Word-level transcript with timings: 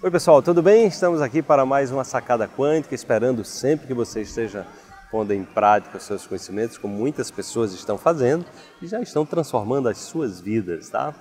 Oi 0.00 0.12
pessoal, 0.12 0.40
tudo 0.40 0.62
bem? 0.62 0.86
Estamos 0.86 1.20
aqui 1.20 1.42
para 1.42 1.66
mais 1.66 1.90
uma 1.90 2.04
sacada 2.04 2.46
quântica, 2.46 2.94
esperando 2.94 3.44
sempre 3.44 3.88
que 3.88 3.92
você 3.92 4.22
esteja 4.22 4.64
pondo 5.10 5.34
em 5.34 5.42
prática 5.42 5.96
os 5.96 6.04
seus 6.04 6.24
conhecimentos, 6.24 6.78
como 6.78 6.94
muitas 6.94 7.32
pessoas 7.32 7.72
estão 7.72 7.98
fazendo 7.98 8.46
e 8.80 8.86
já 8.86 9.00
estão 9.00 9.26
transformando 9.26 9.88
as 9.88 9.98
suas 9.98 10.40
vidas, 10.40 10.88
tá? 10.88 11.12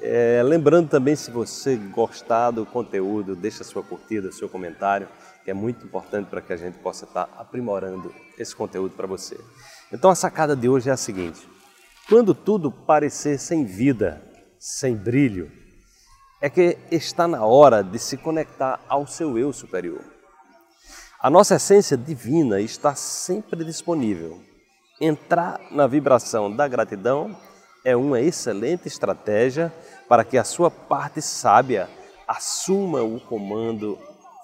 É, 0.00 0.42
lembrando 0.44 0.88
também, 0.88 1.14
se 1.14 1.30
você 1.30 1.76
gostar 1.76 2.50
do 2.50 2.66
conteúdo, 2.66 3.36
deixa 3.36 3.62
sua 3.62 3.84
curtida, 3.84 4.32
seu 4.32 4.48
comentário, 4.48 5.06
que 5.44 5.50
é 5.52 5.54
muito 5.54 5.86
importante 5.86 6.28
para 6.28 6.40
que 6.40 6.52
a 6.52 6.56
gente 6.56 6.78
possa 6.78 7.04
estar 7.04 7.28
aprimorando 7.38 8.12
esse 8.36 8.56
conteúdo 8.56 8.96
para 8.96 9.06
você. 9.06 9.38
Então 9.92 10.10
a 10.10 10.16
sacada 10.16 10.56
de 10.56 10.68
hoje 10.68 10.90
é 10.90 10.92
a 10.92 10.96
seguinte: 10.96 11.48
quando 12.08 12.34
tudo 12.34 12.72
parecer 12.72 13.38
sem 13.38 13.64
vida, 13.64 14.20
sem 14.58 14.96
brilho, 14.96 15.48
é 16.40 16.50
que 16.50 16.78
está 16.90 17.26
na 17.26 17.44
hora 17.44 17.82
de 17.82 17.98
se 17.98 18.16
conectar 18.16 18.80
ao 18.88 19.06
seu 19.06 19.38
eu 19.38 19.52
superior. 19.52 20.02
A 21.20 21.30
nossa 21.30 21.56
essência 21.56 21.96
divina 21.96 22.60
está 22.60 22.94
sempre 22.94 23.64
disponível. 23.64 24.40
Entrar 25.00 25.60
na 25.70 25.86
vibração 25.86 26.54
da 26.54 26.68
gratidão 26.68 27.36
é 27.84 27.96
uma 27.96 28.20
excelente 28.20 28.86
estratégia 28.86 29.72
para 30.08 30.24
que 30.24 30.36
a 30.36 30.44
sua 30.44 30.70
parte 30.70 31.22
sábia 31.22 31.88
assuma 32.28 33.02
o 33.02 33.20
comando 33.20 33.98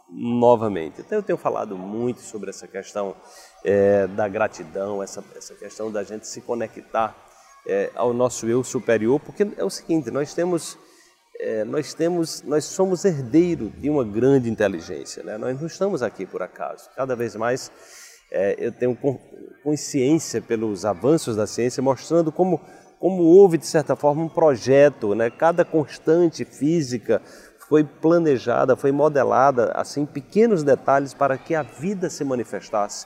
novamente. 0.09 1.01
Então 1.01 1.19
eu 1.19 1.23
tenho 1.23 1.39
falado 1.39 1.77
muito 1.77 2.21
sobre 2.21 2.51
essa 2.51 2.67
questão 2.67 3.17
é, 3.65 4.07
da 4.07 4.29
gratidão, 4.29 5.03
essa, 5.03 5.25
essa 5.37 5.55
questão 5.55 5.91
da 5.91 6.03
gente 6.03 6.27
se 6.27 6.41
conectar 6.41 7.17
é, 7.67 7.91
ao 7.95 8.13
nosso 8.13 8.47
eu 8.47 8.63
superior, 8.63 9.21
porque 9.21 9.47
é 9.57 9.65
o 9.65 9.71
seguinte, 9.71 10.11
nós 10.11 10.35
temos 10.35 10.77
é, 11.43 11.65
nós 11.65 11.93
temos, 11.93 12.41
nós 12.43 12.65
somos 12.65 13.05
herdeiro 13.05 13.71
de 13.77 13.91
uma 13.91 14.05
grande 14.05 14.49
inteligência, 14.49 15.25
né? 15.25 15.37
Nós 15.37 15.61
não 15.61 15.67
estamos 15.67 16.01
aqui 16.01 16.25
por 16.25 16.41
acaso. 16.41 16.89
Cada 16.97 17.17
vez 17.17 17.35
mais 17.35 17.71
é, 18.31 18.55
eu 18.59 18.71
tenho 18.71 18.97
consciência 19.65 20.41
pelos 20.41 20.85
avanços 20.85 21.35
da 21.35 21.47
ciência 21.47 21.83
mostrando 21.83 22.31
como 22.31 22.61
como 23.01 23.25
houve 23.25 23.59
de 23.59 23.67
certa 23.67 23.97
forma 23.97 24.23
um 24.23 24.29
projeto, 24.29 25.13
né? 25.17 25.29
Cada 25.29 25.65
constante 25.65 26.45
física 26.45 27.21
foi 27.69 27.83
planejada, 27.83 28.77
foi 28.77 28.93
modelada 28.93 29.73
assim 29.75 30.07
pequenos 30.07 30.63
detalhes 30.63 31.13
para 31.13 31.37
que 31.37 31.57
a 31.57 31.63
vida 31.63 32.09
se 32.09 32.23
manifestasse 32.23 33.05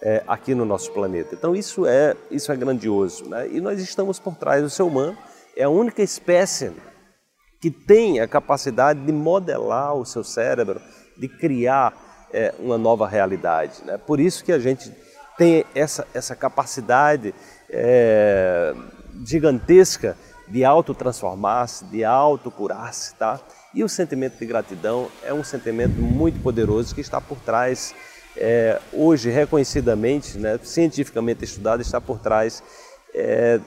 é, 0.00 0.22
aqui 0.26 0.54
no 0.54 0.64
nosso 0.64 0.90
planeta. 0.92 1.34
Então 1.34 1.54
isso 1.54 1.84
é 1.84 2.16
isso 2.30 2.50
é 2.50 2.56
grandioso, 2.56 3.28
né? 3.28 3.46
E 3.50 3.60
nós 3.60 3.78
estamos 3.78 4.18
por 4.18 4.34
trás 4.36 4.62
do 4.62 4.70
ser 4.70 4.84
humano 4.84 5.18
é 5.54 5.64
a 5.64 5.68
única 5.68 6.02
espécie 6.02 6.72
que 7.64 7.70
tem 7.70 8.20
a 8.20 8.28
capacidade 8.28 9.00
de 9.00 9.10
modelar 9.10 9.94
o 9.94 10.04
seu 10.04 10.22
cérebro, 10.22 10.82
de 11.16 11.26
criar 11.26 11.94
é, 12.30 12.54
uma 12.58 12.76
nova 12.76 13.08
realidade. 13.08 13.82
Né? 13.86 13.96
Por 13.96 14.20
isso 14.20 14.44
que 14.44 14.52
a 14.52 14.58
gente 14.58 14.92
tem 15.38 15.64
essa, 15.74 16.06
essa 16.12 16.36
capacidade 16.36 17.34
é, 17.70 18.74
gigantesca 19.24 20.14
de 20.46 20.62
autotransformar-se, 20.62 21.86
de 21.86 22.04
autocurar-se, 22.04 23.14
tá? 23.14 23.40
E 23.72 23.82
o 23.82 23.88
sentimento 23.88 24.38
de 24.38 24.44
gratidão 24.44 25.08
é 25.22 25.32
um 25.32 25.42
sentimento 25.42 25.98
muito 25.98 26.42
poderoso 26.42 26.94
que 26.94 27.00
está 27.00 27.18
por 27.18 27.38
trás, 27.38 27.94
é, 28.36 28.78
hoje 28.92 29.30
reconhecidamente, 29.30 30.36
né, 30.36 30.60
cientificamente 30.62 31.46
estudado, 31.46 31.80
está 31.80 31.98
por 31.98 32.18
trás 32.18 32.62
é, 33.14 33.58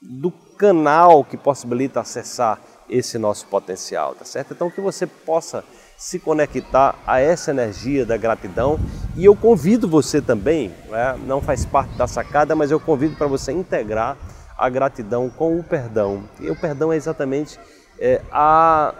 do 0.00 0.30
canal 0.30 1.22
que 1.22 1.36
possibilita 1.36 2.00
acessar 2.00 2.58
esse 2.90 3.18
nosso 3.18 3.46
potencial, 3.46 4.14
tá 4.14 4.24
certo? 4.24 4.52
Então 4.52 4.70
que 4.70 4.80
você 4.80 5.06
possa 5.06 5.64
se 5.96 6.18
conectar 6.18 6.94
a 7.06 7.20
essa 7.20 7.50
energia 7.50 8.06
da 8.06 8.16
gratidão 8.16 8.78
e 9.16 9.24
eu 9.24 9.36
convido 9.36 9.86
você 9.86 10.20
também, 10.20 10.72
né? 10.88 11.18
não 11.26 11.42
faz 11.42 11.66
parte 11.66 11.94
da 11.94 12.06
sacada, 12.06 12.56
mas 12.56 12.70
eu 12.70 12.80
convido 12.80 13.16
para 13.16 13.26
você 13.26 13.52
integrar 13.52 14.16
a 14.56 14.68
gratidão 14.68 15.28
com 15.28 15.58
o 15.58 15.62
perdão. 15.62 16.24
E 16.40 16.50
o 16.50 16.56
perdão 16.56 16.92
é 16.92 16.96
exatamente 16.96 17.58
é, 17.98 18.22
a, 18.32 18.94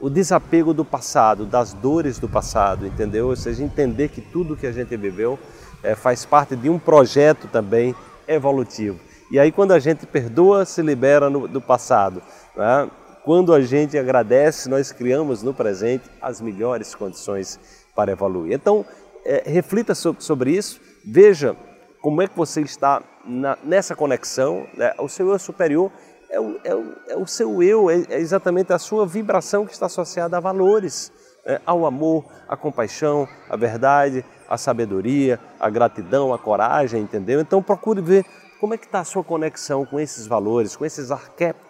o 0.00 0.08
desapego 0.08 0.72
do 0.72 0.84
passado, 0.84 1.44
das 1.44 1.74
dores 1.74 2.18
do 2.18 2.28
passado, 2.28 2.86
entendeu? 2.86 3.28
Ou 3.28 3.36
seja, 3.36 3.62
entender 3.62 4.08
que 4.08 4.20
tudo 4.20 4.56
que 4.56 4.66
a 4.66 4.72
gente 4.72 4.96
viveu 4.96 5.38
é, 5.82 5.94
faz 5.94 6.24
parte 6.24 6.56
de 6.56 6.70
um 6.70 6.78
projeto 6.78 7.46
também 7.48 7.94
evolutivo. 8.26 8.98
E 9.30 9.38
aí 9.38 9.52
quando 9.52 9.72
a 9.72 9.78
gente 9.78 10.06
perdoa, 10.06 10.64
se 10.64 10.80
libera 10.80 11.28
no, 11.28 11.46
do 11.46 11.60
passado. 11.60 12.22
Né? 12.56 12.88
Quando 13.28 13.52
a 13.52 13.60
gente 13.60 13.98
agradece, 13.98 14.70
nós 14.70 14.90
criamos 14.90 15.42
no 15.42 15.52
presente 15.52 16.08
as 16.18 16.40
melhores 16.40 16.94
condições 16.94 17.60
para 17.94 18.10
evoluir. 18.10 18.54
Então, 18.54 18.86
é, 19.22 19.42
reflita 19.44 19.94
sobre 19.94 20.52
isso, 20.52 20.80
veja 21.04 21.54
como 22.00 22.22
é 22.22 22.26
que 22.26 22.34
você 22.34 22.62
está 22.62 23.02
na, 23.26 23.58
nessa 23.62 23.94
conexão. 23.94 24.66
Né? 24.74 24.94
O 24.98 25.10
seu 25.10 25.28
eu 25.28 25.38
superior 25.38 25.92
é 26.30 26.40
o, 26.40 26.58
é 26.64 26.74
o, 26.74 26.94
é 27.06 27.16
o 27.18 27.26
seu 27.26 27.62
eu, 27.62 27.90
é, 27.90 28.02
é, 28.08 28.18
exatamente 28.18 28.72
a 28.72 28.78
sua 28.78 29.06
vibração 29.06 29.66
que 29.66 29.74
está 29.74 29.84
associada 29.84 30.38
a 30.38 30.40
valores, 30.40 31.12
né? 31.44 31.60
ao 31.66 31.84
amor, 31.84 32.24
à 32.48 32.56
compaixão, 32.56 33.28
à 33.50 33.58
verdade, 33.58 34.24
à 34.48 34.56
sabedoria, 34.56 35.38
à 35.60 35.68
gratidão, 35.68 36.32
à 36.32 36.38
coragem, 36.38 37.02
entendeu? 37.02 37.42
Então 37.42 37.62
procure 37.62 38.00
ver 38.00 38.24
como 38.58 38.72
é 38.72 38.78
que 38.78 38.86
está 38.86 39.00
a 39.00 39.04
sua 39.04 39.22
conexão 39.22 39.84
com 39.84 40.00
esses 40.00 40.26
valores, 40.26 40.74
com 40.74 40.86
esses 40.86 41.10
arquétipos 41.10 41.67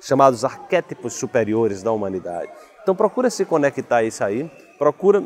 chamados 0.00 0.44
arquétipos 0.44 1.14
superiores 1.14 1.82
da 1.82 1.92
humanidade. 1.92 2.50
Então 2.82 2.94
procura 2.94 3.30
se 3.30 3.44
conectar 3.44 3.98
a 3.98 4.02
isso 4.02 4.24
aí, 4.24 4.50
procura 4.78 5.22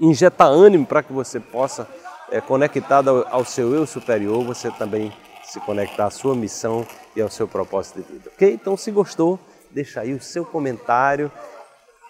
injetar 0.00 0.48
ânimo 0.48 0.86
para 0.86 1.02
que 1.02 1.12
você 1.12 1.38
possa, 1.38 1.86
é, 2.30 2.40
conectado 2.40 3.26
ao, 3.30 3.44
seu 3.44 3.74
eu 3.74 3.86
superior, 3.86 4.44
você 4.44 4.70
também 4.70 5.12
se 5.44 5.60
conectar 5.60 6.06
à 6.06 6.10
sua 6.10 6.34
missão 6.34 6.86
e 7.14 7.20
ao 7.20 7.28
seu 7.28 7.46
propósito 7.46 8.00
de 8.00 8.12
vida. 8.12 8.30
Ok? 8.34 8.52
Então 8.52 8.76
se 8.76 8.90
gostou, 8.90 9.38
deixa 9.70 10.00
aí 10.00 10.14
o 10.14 10.22
seu 10.22 10.44
comentário, 10.44 11.30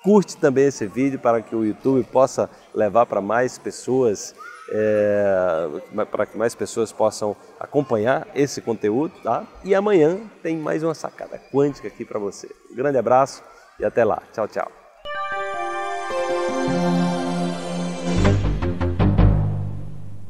curte 0.03 0.37
também 0.37 0.67
esse 0.67 0.87
vídeo 0.87 1.19
para 1.19 1.43
que 1.43 1.55
o 1.55 1.65
YouTube 1.65 2.05
possa 2.05 2.49
levar 2.75 3.07
para 3.07 3.21
mais 3.21 3.59
pessoas 3.59 4.35
é, 4.71 5.69
para 6.11 6.27
que 6.27 6.39
mais 6.39 6.55
pessoas 6.55 6.93
possam 6.93 7.37
acompanhar 7.59 8.27
esse 8.35 8.61
conteúdo, 8.61 9.13
tá? 9.23 9.47
E 9.65 9.75
amanhã 9.75 10.19
tem 10.43 10.57
mais 10.57 10.83
uma 10.83 10.95
sacada 10.95 11.41
quântica 11.53 11.89
aqui 11.89 12.05
para 12.05 12.19
você. 12.19 12.49
Um 12.71 12.77
grande 12.77 12.99
abraço 12.99 13.43
e 13.79 13.85
até 13.85 14.05
lá. 14.05 14.23
Tchau, 14.33 14.47
tchau. 14.49 14.71